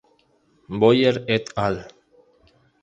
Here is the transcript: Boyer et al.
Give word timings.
Boyer 0.85 1.13
et 1.37 1.55
al. 1.67 1.81